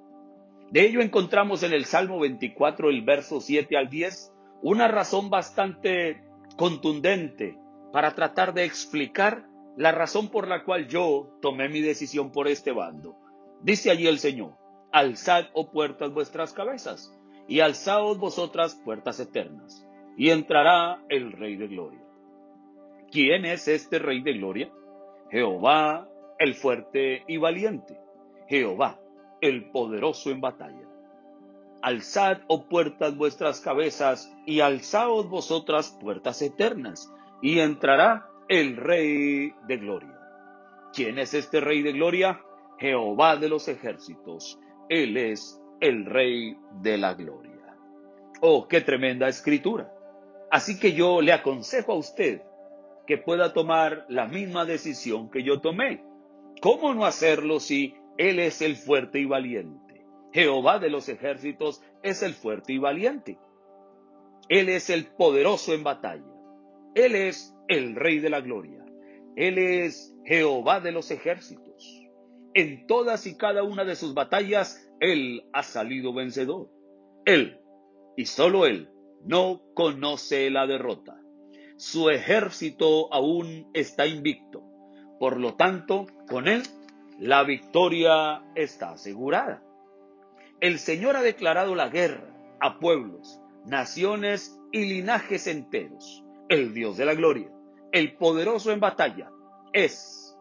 De 0.72 0.82
ello 0.82 1.02
encontramos 1.02 1.64
en 1.64 1.74
el 1.74 1.86
Salmo 1.86 2.20
24, 2.20 2.90
el 2.90 3.04
verso 3.04 3.40
7 3.40 3.78
al 3.78 3.90
10, 3.90 4.34
una 4.64 4.88
razón 4.88 5.30
bastante 5.30 6.24
contundente 6.58 7.58
para 7.94 8.16
tratar 8.16 8.56
de 8.56 8.66
explicar 8.66 9.46
la 9.78 9.92
razón 9.92 10.30
por 10.30 10.48
la 10.48 10.64
cual 10.64 10.88
yo 10.88 11.38
tomé 11.44 11.70
mi 11.70 11.80
decisión 11.80 12.32
por 12.32 12.48
este 12.48 12.72
bando. 12.72 13.16
Dice 13.62 13.92
allí 13.92 14.08
el 14.08 14.18
Señor, 14.18 14.58
alzad, 14.92 15.46
oh 15.54 15.70
puertas, 15.70 16.12
vuestras 16.12 16.54
cabezas, 16.54 17.16
y 17.48 17.60
alzaos 17.60 18.18
vosotras 18.18 18.82
puertas 18.84 19.20
eternas, 19.20 19.88
y 20.18 20.32
entrará 20.32 21.04
el 21.08 21.34
Rey 21.34 21.56
de 21.56 21.68
Gloria. 21.68 22.04
¿Quién 23.12 23.46
es 23.46 23.68
este 23.68 24.00
Rey 24.00 24.24
de 24.24 24.34
Gloria? 24.34 24.72
Jehová, 25.30 26.10
el 26.40 26.56
fuerte 26.56 27.24
y 27.28 27.38
valiente, 27.38 28.00
Jehová, 28.48 29.00
el 29.40 29.70
poderoso 29.70 30.32
en 30.32 30.42
batalla. 30.42 30.90
Alzad, 31.84 32.40
oh 32.48 32.64
puertas, 32.64 33.16
vuestras 33.16 33.62
cabezas, 33.62 34.36
y 34.48 34.62
alzaos 34.62 35.30
vosotras 35.30 35.96
puertas 36.02 36.42
eternas, 36.42 37.14
y 37.42 37.60
entrará 37.60 38.30
el 38.48 38.78
Rey 38.78 39.54
de 39.68 39.78
Gloria. 39.78 40.20
¿Quién 40.94 41.18
es 41.20 41.34
este 41.34 41.60
Rey 41.60 41.82
de 41.82 41.94
Gloria? 41.94 42.42
Jehová 42.78 43.38
de 43.38 43.50
los 43.50 43.68
ejércitos. 43.68 44.60
Él 44.90 45.18
es 45.18 45.62
el 45.80 46.06
Rey 46.06 46.58
de 46.82 46.98
la 46.98 47.14
Gloria. 47.14 47.76
Oh, 48.42 48.68
qué 48.68 48.82
tremenda 48.82 49.28
escritura. 49.28 49.92
Así 50.52 50.80
que 50.80 50.94
yo 50.94 51.22
le 51.22 51.34
aconsejo 51.34 51.94
a 51.94 51.98
usted 51.98 52.42
que 53.08 53.18
pueda 53.18 53.54
tomar 53.54 54.06
la 54.10 54.28
misma 54.28 54.66
decisión 54.66 55.30
que 55.30 55.44
yo 55.44 55.60
tomé. 55.62 56.04
¿Cómo 56.62 56.94
no 56.94 57.06
hacerlo 57.06 57.60
si 57.60 57.96
él 58.18 58.40
es 58.40 58.62
el 58.62 58.76
fuerte 58.76 59.20
y 59.20 59.26
valiente. 59.26 60.06
Jehová 60.32 60.80
de 60.80 60.90
los 60.90 61.10
ejércitos 61.10 61.82
es 62.02 62.24
el 62.24 62.34
fuerte 62.34 62.74
y 62.74 62.78
valiente. 62.78 63.40
Él 64.50 64.70
es 64.70 64.90
el 64.90 65.08
poderoso 65.08 65.74
en 65.74 65.84
batalla. 65.84 66.33
Él 66.96 67.16
es 67.16 67.56
el 67.68 67.96
rey 67.96 68.20
de 68.20 68.30
la 68.30 68.42
gloria. 68.42 68.84
Él 69.36 69.58
es 69.58 70.16
Jehová 70.26 70.80
de 70.80 70.92
los 70.92 71.10
ejércitos. 71.12 72.02
En 72.54 72.86
todas 72.86 73.26
y 73.26 73.36
cada 73.36 73.64
una 73.64 73.84
de 73.84 73.96
sus 73.96 74.14
batallas, 74.14 74.92
Él 75.00 75.44
ha 75.54 75.64
salido 75.64 76.14
vencedor. 76.14 76.70
Él, 77.26 77.60
y 78.16 78.26
solo 78.26 78.66
Él, 78.66 78.90
no 79.26 79.62
conoce 79.74 80.50
la 80.50 80.68
derrota. 80.68 81.20
Su 81.78 82.10
ejército 82.10 83.12
aún 83.12 83.70
está 83.74 84.06
invicto. 84.06 84.64
Por 85.20 85.40
lo 85.40 85.56
tanto, 85.56 86.06
con 86.30 86.48
Él 86.48 86.64
la 87.20 87.44
victoria 87.44 88.44
está 88.56 88.92
asegurada. 88.92 89.64
El 90.60 90.80
Señor 90.80 91.16
ha 91.16 91.22
declarado 91.22 91.76
la 91.76 91.90
guerra 91.90 92.28
a 92.60 92.80
pueblos, 92.80 93.40
naciones 93.66 94.60
y 94.72 94.86
linajes 94.86 95.48
enteros. 95.48 96.24
El 96.54 96.72
Dios 96.72 96.98
de 96.98 97.06
la 97.06 97.16
gloria, 97.16 97.50
el 97.92 98.16
poderoso 98.16 98.72
en 98.72 98.80
batalla, 98.80 99.32
es 99.74 100.38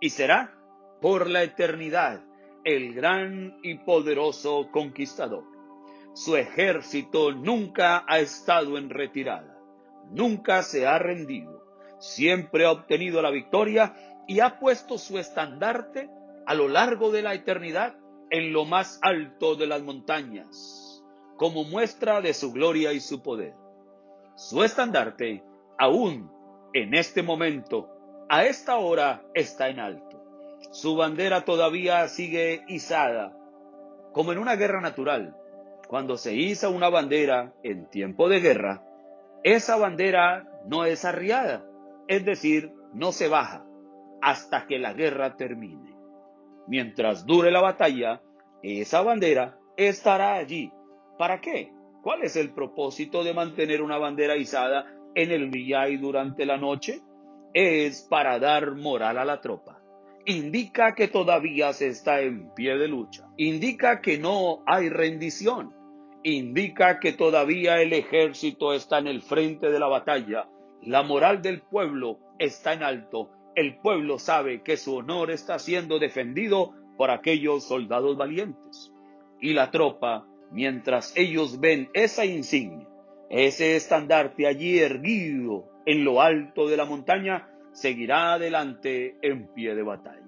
y 0.00 0.08
será 0.08 0.54
por 1.02 1.28
la 1.28 1.42
eternidad 1.42 2.22
el 2.64 2.94
gran 2.94 3.58
y 3.62 3.74
poderoso 3.74 4.70
conquistador. 4.72 5.44
Su 6.14 6.38
ejército 6.38 7.32
nunca 7.32 8.02
ha 8.08 8.18
estado 8.20 8.78
en 8.78 8.88
retirada, 8.88 9.58
nunca 10.10 10.62
se 10.62 10.86
ha 10.86 10.98
rendido, 10.98 11.62
siempre 11.98 12.64
ha 12.64 12.72
obtenido 12.72 13.20
la 13.20 13.30
victoria 13.30 13.94
y 14.26 14.40
ha 14.40 14.58
puesto 14.58 14.96
su 14.96 15.18
estandarte 15.18 16.08
a 16.46 16.54
lo 16.54 16.66
largo 16.66 17.10
de 17.10 17.20
la 17.20 17.34
eternidad 17.34 17.94
en 18.30 18.54
lo 18.54 18.64
más 18.64 18.98
alto 19.02 19.54
de 19.54 19.66
las 19.66 19.82
montañas, 19.82 21.04
como 21.36 21.62
muestra 21.64 22.22
de 22.22 22.32
su 22.32 22.52
gloria 22.52 22.94
y 22.94 23.00
su 23.00 23.22
poder. 23.22 23.61
Su 24.34 24.64
estandarte, 24.64 25.44
aún 25.78 26.30
en 26.72 26.94
este 26.94 27.22
momento, 27.22 27.90
a 28.28 28.44
esta 28.44 28.76
hora, 28.76 29.22
está 29.34 29.68
en 29.68 29.78
alto. 29.78 30.22
Su 30.70 30.96
bandera 30.96 31.44
todavía 31.44 32.08
sigue 32.08 32.64
izada, 32.68 33.36
como 34.12 34.32
en 34.32 34.38
una 34.38 34.56
guerra 34.56 34.80
natural. 34.80 35.36
Cuando 35.86 36.16
se 36.16 36.34
iza 36.34 36.70
una 36.70 36.88
bandera 36.88 37.52
en 37.62 37.90
tiempo 37.90 38.28
de 38.28 38.40
guerra, 38.40 38.82
esa 39.42 39.76
bandera 39.76 40.48
no 40.66 40.84
es 40.84 41.04
arriada, 41.04 41.66
es 42.08 42.24
decir, 42.24 42.72
no 42.94 43.12
se 43.12 43.28
baja, 43.28 43.66
hasta 44.22 44.66
que 44.66 44.78
la 44.78 44.94
guerra 44.94 45.36
termine. 45.36 45.94
Mientras 46.66 47.26
dure 47.26 47.50
la 47.50 47.60
batalla, 47.60 48.22
esa 48.62 49.02
bandera 49.02 49.58
estará 49.76 50.34
allí. 50.34 50.72
¿Para 51.18 51.40
qué? 51.40 51.72
¿Cuál 52.02 52.22
es 52.22 52.36
el 52.36 52.52
propósito 52.52 53.24
de 53.24 53.32
mantener 53.32 53.80
una 53.80 53.96
bandera 53.96 54.36
izada 54.36 54.86
en 55.14 55.30
el 55.30 55.50
día 55.50 55.88
y 55.88 55.96
durante 55.96 56.44
la 56.44 56.58
noche? 56.58 57.00
Es 57.54 58.02
para 58.02 58.38
dar 58.38 58.74
moral 58.74 59.18
a 59.18 59.24
la 59.24 59.40
tropa. 59.40 59.80
Indica 60.26 60.94
que 60.94 61.08
todavía 61.08 61.72
se 61.72 61.88
está 61.88 62.20
en 62.20 62.52
pie 62.54 62.76
de 62.76 62.88
lucha. 62.88 63.28
Indica 63.36 64.00
que 64.00 64.18
no 64.18 64.62
hay 64.66 64.88
rendición. 64.88 65.74
Indica 66.24 67.00
que 67.00 67.12
todavía 67.12 67.80
el 67.80 67.92
ejército 67.92 68.74
está 68.74 68.98
en 68.98 69.06
el 69.06 69.22
frente 69.22 69.70
de 69.70 69.78
la 69.78 69.88
batalla. 69.88 70.48
La 70.82 71.02
moral 71.02 71.40
del 71.40 71.62
pueblo 71.62 72.18
está 72.38 72.72
en 72.72 72.82
alto 72.82 73.30
el 73.54 73.76
pueblo 73.76 74.18
sabe 74.18 74.62
que 74.62 74.78
su 74.78 74.96
honor 74.96 75.30
está 75.30 75.58
siendo 75.58 75.98
defendido 75.98 76.72
por 76.96 77.10
aquellos 77.10 77.64
soldados 77.64 78.16
valientes. 78.16 78.90
y 79.44 79.54
la 79.54 79.72
tropa, 79.72 80.24
mientras 80.52 81.12
ellos 81.16 81.58
ven 81.58 81.88
esa 81.94 82.24
insignia, 82.24 82.86
ese 83.30 83.76
estandarte 83.76 84.46
allí 84.46 84.78
erguido 84.78 85.64
en 85.86 86.04
lo 86.04 86.20
alto 86.20 86.68
de 86.68 86.76
la 86.76 86.84
montaña, 86.84 87.48
seguirá 87.72 88.34
adelante 88.34 89.16
en 89.22 89.48
pie 89.54 89.74
de 89.74 89.82
batalla. 89.82 90.20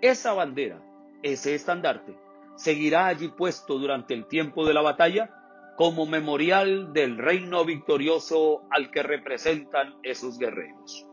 Esa 0.00 0.32
bandera, 0.32 0.82
ese 1.22 1.54
estandarte, 1.54 2.14
seguirá 2.56 3.06
allí 3.06 3.28
puesto 3.28 3.78
durante 3.78 4.14
el 4.14 4.26
tiempo 4.26 4.66
de 4.66 4.74
la 4.74 4.80
batalla 4.80 5.30
como 5.76 6.06
memorial 6.06 6.92
del 6.92 7.18
reino 7.18 7.64
victorioso 7.64 8.62
al 8.70 8.90
que 8.90 9.02
representan 9.02 9.94
esos 10.02 10.38
guerreros, 10.38 11.06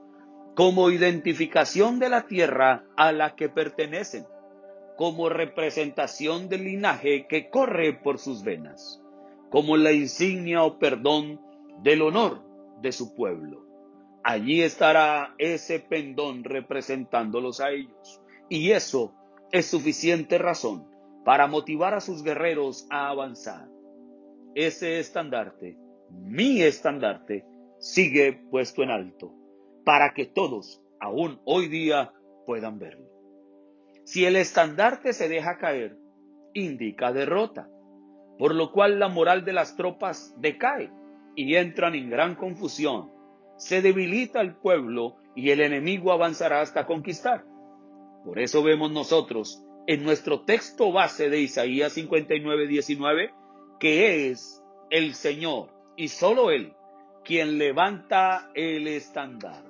como 0.56 0.90
identificación 0.90 2.00
de 2.00 2.10
la 2.10 2.28
tierra 2.28 2.86
a 2.96 3.12
la 3.12 3.36
que 3.36 3.50
pertenecen, 3.50 4.26
como 4.98 5.30
representación 5.30 6.50
del 6.50 6.66
linaje 6.66 7.27
que 7.27 7.50
corre 7.50 7.94
por 7.94 8.18
sus 8.18 8.44
venas, 8.44 9.01
como 9.50 9.77
la 9.77 9.94
insignia 9.94 10.63
o 10.63 10.80
perdón 10.80 11.39
del 11.84 12.01
honor 12.01 12.44
de 12.82 12.92
su 12.92 13.16
pueblo. 13.16 13.66
Allí 14.24 14.62
estará 14.62 15.36
ese 15.38 15.80
pendón 15.80 16.44
representándolos 16.44 17.62
a 17.62 17.70
ellos. 17.70 18.22
Y 18.50 18.72
eso 18.72 19.13
es 19.51 19.68
suficiente 19.68 20.38
razón 20.38 20.88
para 21.24 21.48
motivar 21.48 21.94
a 21.94 22.01
sus 22.01 22.24
guerreros 22.24 22.88
a 22.89 23.10
avanzar. 23.10 23.70
Ese 24.56 25.00
estandarte, 25.00 25.77
mi 26.10 26.62
estandarte, 26.62 27.46
sigue 27.80 28.34
puesto 28.50 28.82
en 28.82 28.89
alto, 28.89 29.32
para 29.86 30.13
que 30.13 30.25
todos, 30.25 30.82
aún 31.00 31.39
hoy 31.46 31.68
día, 31.68 32.13
puedan 32.46 32.80
verlo. 32.80 33.17
Si 34.08 34.24
el 34.24 34.38
estandarte 34.38 35.12
se 35.12 35.28
deja 35.28 35.58
caer, 35.58 35.98
indica 36.54 37.12
derrota, 37.12 37.68
por 38.40 38.56
lo 38.56 38.72
cual 38.72 39.00
la 39.00 39.10
moral 39.10 39.44
de 39.44 39.52
las 39.52 39.76
tropas 39.76 40.34
decae 40.38 40.90
y 41.36 41.56
entran 41.56 41.94
en 41.94 42.10
gran 42.10 42.36
confusión. 42.36 43.12
Se 43.58 43.82
debilita 43.82 44.40
el 44.40 44.56
pueblo 44.56 45.18
y 45.36 45.50
el 45.50 45.60
enemigo 45.60 46.14
avanzará 46.14 46.62
hasta 46.62 46.86
conquistar. 46.86 47.44
Por 48.24 48.40
eso 48.40 48.64
vemos 48.64 48.94
nosotros 48.94 49.62
en 49.88 50.06
nuestro 50.06 50.46
texto 50.46 50.94
base 50.94 51.30
de 51.30 51.42
Isaías 51.42 51.92
59, 51.92 52.66
19, 52.66 53.34
que 53.78 54.30
es 54.30 54.64
el 54.90 55.16
Señor 55.16 55.68
y 55.98 56.08
solo 56.08 56.52
Él 56.52 56.72
quien 57.26 57.58
levanta 57.58 58.52
el 58.54 58.88
estandarte. 58.88 59.68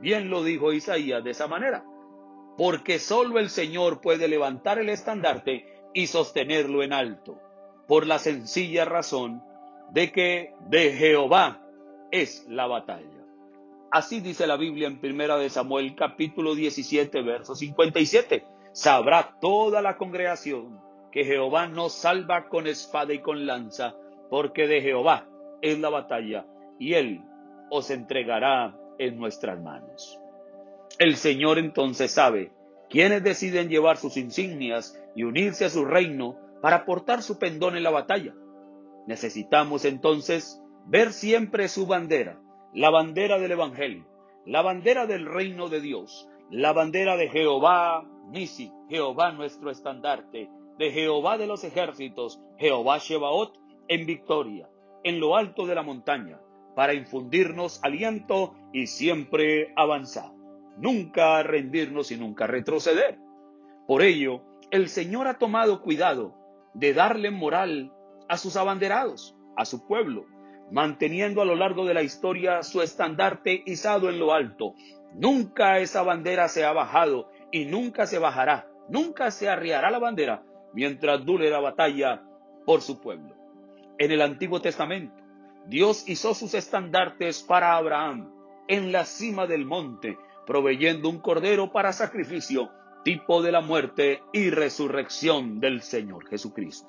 Bien 0.00 0.30
lo 0.30 0.42
dijo 0.42 0.72
Isaías 0.72 1.22
de 1.22 1.30
esa 1.30 1.46
manera 1.46 1.84
porque 2.58 2.98
solo 2.98 3.38
el 3.38 3.50
Señor 3.50 4.00
puede 4.00 4.26
levantar 4.26 4.80
el 4.80 4.88
estandarte 4.88 5.64
y 5.94 6.08
sostenerlo 6.08 6.82
en 6.82 6.92
alto, 6.92 7.38
por 7.86 8.04
la 8.04 8.18
sencilla 8.18 8.84
razón 8.84 9.44
de 9.92 10.10
que 10.10 10.54
de 10.68 10.92
Jehová 10.92 11.62
es 12.10 12.44
la 12.48 12.66
batalla. 12.66 13.24
Así 13.92 14.20
dice 14.20 14.48
la 14.48 14.56
Biblia 14.56 14.88
en 14.88 15.00
Primera 15.00 15.38
de 15.38 15.50
Samuel 15.50 15.94
capítulo 15.94 16.56
17 16.56 17.22
verso 17.22 17.54
57. 17.54 18.44
Sabrá 18.72 19.38
toda 19.40 19.80
la 19.80 19.96
congregación 19.96 20.80
que 21.12 21.24
Jehová 21.24 21.68
nos 21.68 21.92
salva 21.92 22.48
con 22.48 22.66
espada 22.66 23.14
y 23.14 23.20
con 23.20 23.46
lanza, 23.46 23.94
porque 24.30 24.66
de 24.66 24.82
Jehová 24.82 25.28
es 25.62 25.78
la 25.78 25.90
batalla 25.90 26.44
y 26.80 26.94
él 26.94 27.22
os 27.70 27.90
entregará 27.90 28.76
en 28.98 29.16
nuestras 29.16 29.62
manos. 29.62 30.18
El 30.98 31.14
Señor 31.14 31.58
entonces 31.60 32.10
sabe 32.10 32.50
quiénes 32.90 33.22
deciden 33.22 33.68
llevar 33.68 33.98
sus 33.98 34.16
insignias 34.16 35.00
y 35.14 35.22
unirse 35.22 35.64
a 35.64 35.70
su 35.70 35.84
reino 35.84 36.36
para 36.60 36.84
portar 36.84 37.22
su 37.22 37.38
pendón 37.38 37.76
en 37.76 37.84
la 37.84 37.90
batalla. 37.90 38.34
Necesitamos 39.06 39.84
entonces 39.84 40.60
ver 40.86 41.12
siempre 41.12 41.68
su 41.68 41.86
bandera, 41.86 42.40
la 42.74 42.90
bandera 42.90 43.38
del 43.38 43.52
Evangelio, 43.52 44.08
la 44.44 44.60
bandera 44.62 45.06
del 45.06 45.26
reino 45.26 45.68
de 45.68 45.80
Dios, 45.80 46.28
la 46.50 46.72
bandera 46.72 47.16
de 47.16 47.28
Jehová 47.28 48.04
Nisi, 48.30 48.72
Jehová 48.88 49.30
nuestro 49.30 49.70
estandarte, 49.70 50.50
de 50.78 50.90
Jehová 50.90 51.38
de 51.38 51.46
los 51.46 51.62
ejércitos, 51.62 52.40
Jehová 52.56 52.98
Shebaot, 52.98 53.56
en 53.86 54.04
victoria, 54.04 54.68
en 55.04 55.20
lo 55.20 55.36
alto 55.36 55.64
de 55.64 55.76
la 55.76 55.82
montaña, 55.84 56.40
para 56.74 56.92
infundirnos 56.94 57.78
aliento 57.84 58.56
y 58.72 58.88
siempre 58.88 59.72
avanzar 59.76 60.37
nunca 60.78 61.42
rendirnos 61.42 62.10
y 62.10 62.16
nunca 62.16 62.46
retroceder. 62.46 63.18
Por 63.86 64.02
ello, 64.02 64.42
el 64.70 64.88
Señor 64.88 65.26
ha 65.26 65.38
tomado 65.38 65.82
cuidado 65.82 66.34
de 66.74 66.94
darle 66.94 67.30
moral 67.30 67.92
a 68.28 68.36
sus 68.36 68.56
abanderados, 68.56 69.36
a 69.56 69.64
su 69.64 69.86
pueblo, 69.86 70.26
manteniendo 70.70 71.42
a 71.42 71.44
lo 71.44 71.56
largo 71.56 71.84
de 71.84 71.94
la 71.94 72.02
historia 72.02 72.62
su 72.62 72.82
estandarte 72.82 73.62
izado 73.66 74.08
en 74.08 74.18
lo 74.18 74.32
alto. 74.32 74.74
Nunca 75.14 75.78
esa 75.78 76.02
bandera 76.02 76.48
se 76.48 76.64
ha 76.64 76.72
bajado 76.72 77.30
y 77.50 77.64
nunca 77.64 78.06
se 78.06 78.18
bajará, 78.18 78.68
nunca 78.88 79.30
se 79.30 79.48
arriará 79.48 79.90
la 79.90 79.98
bandera 79.98 80.44
mientras 80.74 81.24
dure 81.24 81.50
la 81.50 81.60
batalla 81.60 82.22
por 82.66 82.82
su 82.82 83.00
pueblo. 83.00 83.34
En 83.96 84.12
el 84.12 84.20
Antiguo 84.20 84.60
Testamento, 84.60 85.22
Dios 85.66 86.08
hizo 86.08 86.34
sus 86.34 86.54
estandartes 86.54 87.42
para 87.42 87.76
Abraham 87.76 88.32
en 88.68 88.92
la 88.92 89.04
cima 89.04 89.46
del 89.46 89.64
monte, 89.64 90.18
proveyendo 90.48 91.10
un 91.10 91.20
cordero 91.20 91.70
para 91.70 91.92
sacrificio, 91.92 92.70
tipo 93.04 93.42
de 93.42 93.52
la 93.52 93.60
muerte 93.60 94.22
y 94.32 94.48
resurrección 94.48 95.60
del 95.60 95.82
Señor 95.82 96.26
Jesucristo. 96.26 96.88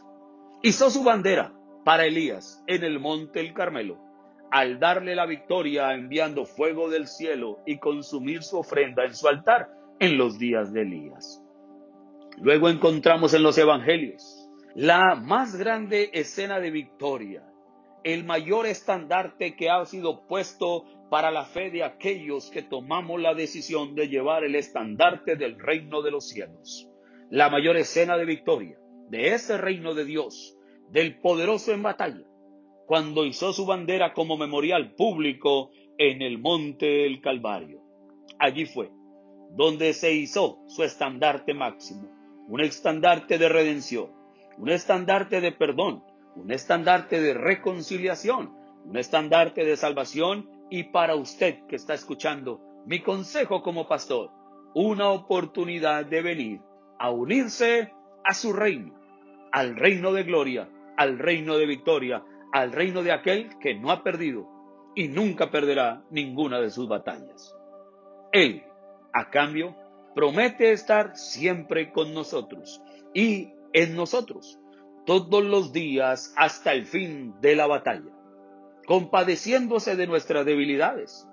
Hizo 0.63 0.89
su 0.89 1.03
bandera 1.03 1.53
para 1.83 2.05
Elías 2.05 2.63
en 2.67 2.85
el 2.85 3.01
monte 3.01 3.41
El 3.41 3.53
Carmelo, 3.53 3.99
al 4.49 4.79
darle 4.79 5.13
la 5.13 5.25
victoria 5.25 5.93
enviando 5.93 6.45
fuego 6.45 6.89
del 6.89 7.05
cielo 7.07 7.59
y 7.65 7.79
consumir 7.79 8.43
su 8.43 8.57
ofrenda 8.57 9.03
en 9.03 9.13
su 9.13 9.27
altar 9.27 9.67
en 9.99 10.17
los 10.17 10.39
días 10.39 10.71
de 10.71 10.83
Elías. 10.83 11.43
Luego 12.37 12.69
encontramos 12.69 13.33
en 13.33 13.43
los 13.43 13.57
evangelios 13.57 14.49
la 14.73 15.15
más 15.15 15.57
grande 15.57 16.11
escena 16.13 16.61
de 16.61 16.71
victoria, 16.71 17.43
el 18.03 18.23
mayor 18.23 18.65
estandarte 18.65 19.55
que 19.55 19.69
ha 19.69 19.85
sido 19.85 20.27
puesto 20.27 20.85
para 21.09 21.31
la 21.31 21.45
fe 21.45 21.71
de 21.71 21.83
aquellos 21.83 22.49
que 22.49 22.61
tomamos 22.61 23.21
la 23.21 23.33
decisión 23.33 23.95
de 23.95 24.07
llevar 24.07 24.43
el 24.43 24.55
estandarte 24.55 25.35
del 25.35 25.59
reino 25.59 26.01
de 26.01 26.11
los 26.11 26.29
cielos. 26.29 26.89
La 27.29 27.49
mayor 27.49 27.77
escena 27.77 28.17
de 28.17 28.25
victoria 28.25 28.79
de 29.09 29.33
ese 29.33 29.57
reino 29.57 29.93
de 29.93 30.05
Dios, 30.05 30.55
del 30.91 31.19
poderoso 31.19 31.73
en 31.73 31.83
batalla, 31.83 32.25
cuando 32.85 33.25
hizo 33.25 33.53
su 33.53 33.65
bandera 33.65 34.13
como 34.13 34.37
memorial 34.37 34.93
público 34.95 35.71
en 35.97 36.21
el 36.21 36.39
monte 36.39 36.85
del 36.85 37.21
Calvario. 37.21 37.81
Allí 38.37 38.65
fue 38.65 38.91
donde 39.51 39.93
se 39.93 40.13
hizo 40.13 40.59
su 40.67 40.83
estandarte 40.83 41.55
máximo, 41.55 42.07
un 42.47 42.61
estandarte 42.61 43.39
de 43.39 43.49
redención, 43.49 44.11
un 44.57 44.69
estandarte 44.69 45.41
de 45.41 45.51
perdón, 45.51 46.03
un 46.39 46.51
estandarte 46.51 47.19
de 47.19 47.33
reconciliación, 47.33 48.55
un 48.85 48.97
estandarte 48.97 49.65
de 49.65 49.75
salvación 49.75 50.49
y 50.69 50.83
para 50.83 51.15
usted 51.15 51.65
que 51.67 51.75
está 51.75 51.93
escuchando, 51.93 52.61
mi 52.85 53.01
consejo 53.01 53.61
como 53.61 53.87
pastor, 53.87 54.31
una 54.73 55.09
oportunidad 55.09 56.05
de 56.05 56.21
venir 56.21 56.61
a 56.97 57.11
unirse 57.11 57.91
a 58.23 58.33
su 58.33 58.53
reino, 58.53 58.97
al 59.51 59.75
reino 59.75 60.13
de 60.13 60.23
gloria, 60.23 60.69
al 60.95 61.19
reino 61.19 61.57
de 61.57 61.65
victoria, 61.65 62.23
al 62.53 62.71
reino 62.71 63.03
de 63.03 63.11
aquel 63.11 63.57
que 63.59 63.75
no 63.75 63.91
ha 63.91 64.03
perdido 64.03 64.47
y 64.95 65.07
nunca 65.07 65.51
perderá 65.51 66.03
ninguna 66.09 66.59
de 66.59 66.69
sus 66.69 66.87
batallas. 66.87 67.55
Él, 68.31 68.63
a 69.13 69.29
cambio, 69.29 69.75
promete 70.15 70.71
estar 70.71 71.17
siempre 71.17 71.91
con 71.91 72.13
nosotros 72.13 72.81
y 73.13 73.53
en 73.73 73.95
nosotros, 73.95 74.58
todos 75.09 75.43
los 75.43 75.73
días 75.73 76.31
hasta 76.35 76.71
el 76.71 76.85
fin 76.85 77.33
de 77.41 77.55
la 77.55 77.65
batalla 77.65 78.11
compadeciéndose 78.85 79.95
de 79.95 80.05
nuestras 80.05 80.45
debilidades, 80.45 81.27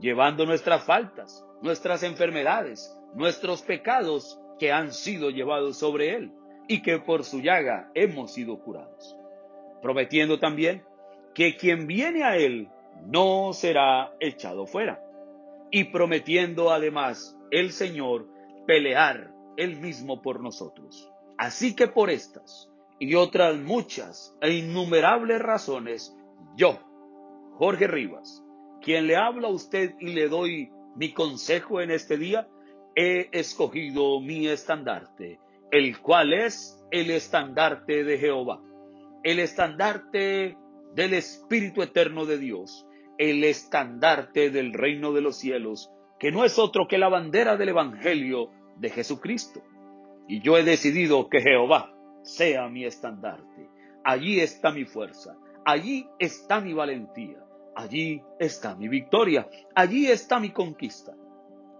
llevando 0.00 0.46
nuestras 0.46 0.84
faltas, 0.84 1.44
nuestras 1.60 2.04
enfermedades, 2.04 2.96
nuestros 3.14 3.62
pecados 3.62 4.40
que 4.60 4.70
han 4.70 4.92
sido 4.92 5.30
llevados 5.30 5.76
sobre 5.76 6.14
Él 6.14 6.32
y 6.68 6.82
que 6.82 7.00
por 7.00 7.24
su 7.24 7.40
llaga 7.40 7.90
hemos 7.94 8.32
sido 8.32 8.60
curados. 8.60 9.16
Prometiendo 9.82 10.38
también 10.38 10.84
que 11.34 11.56
quien 11.56 11.88
viene 11.88 12.22
a 12.22 12.36
Él 12.36 12.68
no 13.06 13.52
será 13.54 14.14
echado 14.20 14.68
fuera. 14.68 15.02
Y 15.72 15.84
prometiendo 15.84 16.70
además 16.70 17.36
el 17.50 17.72
Señor 17.72 18.28
pelear 18.68 19.32
Él 19.56 19.80
mismo 19.80 20.22
por 20.22 20.40
nosotros. 20.40 21.10
Así 21.38 21.74
que 21.74 21.88
por 21.88 22.08
estas 22.10 22.70
y 22.98 23.14
otras 23.14 23.56
muchas 23.56 24.36
e 24.40 24.52
innumerables 24.52 25.40
razones, 25.40 26.16
yo, 26.56 26.78
Jorge 27.54 27.86
Rivas, 27.86 28.44
quien 28.80 29.06
le 29.06 29.16
habla 29.16 29.48
a 29.48 29.52
usted 29.52 29.94
y 30.00 30.12
le 30.12 30.28
doy 30.28 30.70
mi 30.94 31.12
consejo 31.12 31.80
en 31.80 31.90
este 31.90 32.16
día, 32.16 32.48
he 32.94 33.28
escogido 33.32 34.20
mi 34.20 34.46
estandarte 34.46 35.38
el 35.70 36.00
cual 36.00 36.32
es 36.32 36.82
el 36.90 37.10
estandarte 37.10 38.04
de 38.04 38.18
Jehová, 38.18 38.60
el 39.22 39.38
estandarte 39.38 40.56
del 40.94 41.14
Espíritu 41.14 41.82
Eterno 41.82 42.24
de 42.24 42.38
Dios, 42.38 42.86
el 43.18 43.44
estandarte 43.44 44.50
del 44.50 44.72
reino 44.72 45.12
de 45.12 45.20
los 45.20 45.36
cielos, 45.36 45.90
que 46.18 46.30
no 46.30 46.44
es 46.44 46.58
otro 46.58 46.86
que 46.88 46.98
la 46.98 47.08
bandera 47.08 47.56
del 47.56 47.70
Evangelio 47.70 48.50
de 48.76 48.90
Jesucristo. 48.90 49.62
Y 50.28 50.40
yo 50.40 50.56
he 50.56 50.62
decidido 50.62 51.28
que 51.28 51.40
Jehová 51.40 51.94
sea 52.26 52.68
mi 52.68 52.84
estandarte. 52.84 53.70
Allí 54.04 54.40
está 54.40 54.70
mi 54.70 54.84
fuerza, 54.84 55.36
allí 55.64 56.08
está 56.18 56.60
mi 56.60 56.72
valentía, 56.72 57.38
allí 57.74 58.22
está 58.38 58.74
mi 58.74 58.88
victoria, 58.88 59.48
allí 59.74 60.08
está 60.10 60.38
mi 60.38 60.50
conquista. 60.50 61.14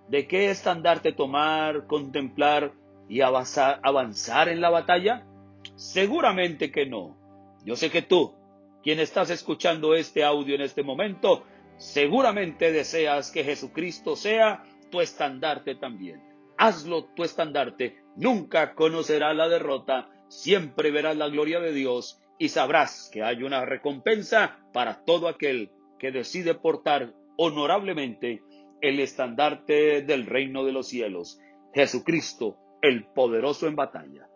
de 0.08 0.30
qué 0.30 0.50
estandarte 0.50 1.12
tomar, 1.12 1.88
contemplar 1.88 2.72
y 3.10 3.20
avanzar, 3.20 4.48
en 4.48 4.62
la 4.62 4.70
batalla? 4.70 5.28
Seguramente 5.76 6.72
que 6.72 6.86
no. 6.86 7.18
Yo 7.66 7.76
sé 7.76 7.92
que 7.92 8.02
tú, 8.02 8.34
quien 8.82 9.02
estás 9.02 9.30
escuchando 9.30 9.94
este 9.94 10.24
audio 10.24 10.56
en 10.56 10.62
este 10.62 10.84
momento, 10.84 11.44
seguramente 11.76 12.72
deseas 12.72 13.30
que 13.30 13.44
Jesucristo 13.44 14.16
sea 14.16 14.64
tu 14.90 15.02
estandarte 15.02 15.76
también. 15.76 16.24
Hazlo 16.58 17.04
tu 17.14 17.26
estandarte 17.26 17.98
Nunca 18.16 18.74
conocerás 18.74 19.36
la 19.36 19.50
derrota, 19.50 20.10
siempre 20.30 20.92
verás 20.92 21.18
la 21.18 21.28
gloria 21.28 21.60
de 21.60 21.74
Dios 21.74 22.22
y 22.40 22.48
sabrás 22.48 23.10
que 23.12 23.22
hay 23.22 23.44
una 23.44 23.66
recompensa 23.66 24.60
para 24.72 25.04
todo 25.04 25.28
aquel 25.28 25.72
que 26.00 26.14
decide 26.14 26.54
portar 26.54 27.14
honorablemente 27.38 28.44
el 28.82 29.00
estandarte 29.00 30.02
del 30.02 30.26
reino 30.26 30.66
de 30.66 30.72
los 30.72 30.88
cielos, 30.88 31.40
Jesucristo, 31.74 32.58
el 32.82 33.06
poderoso 33.06 33.68
en 33.68 33.76
batalla. 33.76 34.28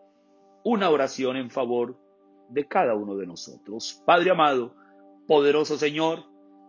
Una 0.64 0.90
oración 0.90 1.36
en 1.36 1.50
favor 1.50 1.98
de 2.48 2.66
cada 2.66 2.94
uno 2.94 3.16
de 3.16 3.26
nosotros. 3.26 4.02
Padre 4.06 4.30
amado, 4.30 4.74
poderoso 5.26 5.76
Señor, 5.76 6.24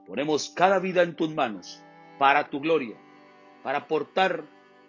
ponemos 0.06 0.50
cada 0.50 0.80
vida 0.80 1.04
en 1.04 1.16
tus 1.16 1.34
manos 1.34 1.82
para 2.18 2.50
tu 2.50 2.60
gloria, 2.60 2.98
para 3.64 3.88
portar 3.88 4.44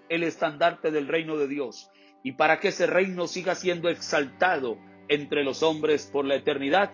el 0.09 0.25
estandarte 0.25 0.91
del 0.91 1.07
reino 1.07 1.37
de 1.37 1.47
Dios 1.47 1.91
y 2.23 2.33
para 2.33 2.59
que 2.59 2.69
ese 2.69 2.87
reino 2.87 3.27
siga 3.29 3.55
siendo 3.55 3.89
exaltado 3.89 4.77
entre 5.09 5.45
los 5.45 5.63
hombres 5.63 6.11
por 6.13 6.25
la 6.25 6.35
eternidad, 6.35 6.93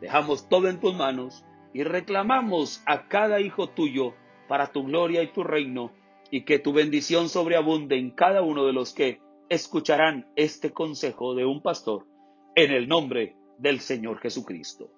dejamos 0.00 0.48
todo 0.48 0.68
en 0.68 0.78
tus 0.78 0.94
manos 0.94 1.44
y 1.72 1.82
reclamamos 1.82 2.82
a 2.86 3.08
cada 3.08 3.40
hijo 3.40 3.68
tuyo 3.68 4.14
para 4.48 4.72
tu 4.72 4.84
gloria 4.84 5.22
y 5.22 5.32
tu 5.32 5.44
reino, 5.44 5.92
y 6.30 6.44
que 6.44 6.58
tu 6.58 6.72
bendición 6.72 7.28
sobreabunde 7.28 7.96
en 7.96 8.10
cada 8.10 8.42
uno 8.42 8.66
de 8.66 8.72
los 8.72 8.92
que 8.92 9.20
escucharán 9.48 10.26
este 10.36 10.72
consejo 10.72 11.34
de 11.34 11.44
un 11.44 11.62
pastor, 11.62 12.06
en 12.54 12.72
el 12.72 12.88
nombre 12.88 13.36
del 13.58 13.80
Señor 13.80 14.18
Jesucristo. 14.18 14.90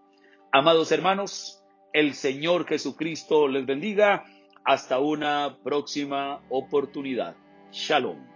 Amados 0.53 0.91
hermanos, 0.93 1.63
el 1.93 2.15
Señor 2.15 2.67
Jesucristo 2.67 3.49
les 3.49 3.67
bendiga. 3.67 4.25
Hasta 4.65 5.01
una 5.01 5.57
próxima 5.63 6.43
oportunidad. 6.51 7.35
Shalom. 7.73 8.30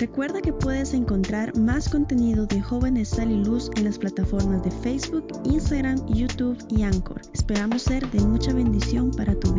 Recuerda 0.00 0.40
que 0.40 0.54
puedes 0.54 0.94
encontrar 0.94 1.54
más 1.58 1.86
contenido 1.90 2.46
de 2.46 2.62
Jóvenes 2.62 3.10
Sal 3.10 3.30
y 3.30 3.44
Luz 3.44 3.70
en 3.76 3.84
las 3.84 3.98
plataformas 3.98 4.64
de 4.64 4.70
Facebook, 4.70 5.26
Instagram, 5.44 6.06
YouTube 6.06 6.56
y 6.70 6.84
Anchor. 6.84 7.20
Esperamos 7.34 7.82
ser 7.82 8.10
de 8.10 8.20
mucha 8.22 8.54
bendición 8.54 9.10
para 9.10 9.38
tu 9.38 9.52